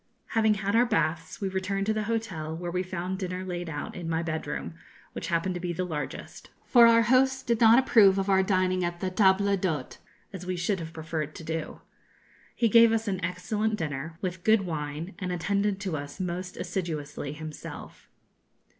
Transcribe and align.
Having 0.29 0.55
had 0.55 0.75
our 0.75 0.83
baths, 0.87 1.39
we 1.39 1.47
returned 1.47 1.85
to 1.85 1.93
the 1.93 2.05
hotel, 2.05 2.57
where 2.57 2.71
we 2.71 2.81
found 2.81 3.19
dinner 3.19 3.45
laid 3.45 3.69
out 3.69 3.93
in 3.93 4.09
my 4.09 4.23
bed 4.23 4.47
room, 4.47 4.73
which 5.13 5.27
happened 5.27 5.53
to 5.53 5.61
be 5.61 5.73
the 5.73 5.83
largest, 5.85 6.49
for 6.65 6.87
our 6.87 7.03
host 7.03 7.45
did 7.45 7.61
not 7.61 7.77
approve 7.77 8.17
of 8.17 8.27
our 8.27 8.41
dining 8.41 8.83
at 8.83 8.99
the 8.99 9.11
table 9.11 9.45
d'hôte, 9.55 9.99
as 10.33 10.43
we 10.43 10.55
should 10.55 10.79
have 10.79 10.91
preferred 10.91 11.35
to 11.35 11.43
do. 11.43 11.81
He 12.55 12.67
gave 12.67 12.91
us 12.91 13.07
an 13.07 13.23
excellent 13.23 13.75
dinner, 13.75 14.17
with 14.21 14.43
good 14.43 14.61
wine, 14.65 15.13
and 15.19 15.31
attended 15.31 15.79
to 15.81 15.95
us 15.95 16.19
most 16.19 16.57
assiduously 16.57 17.33
himself. 17.33 18.09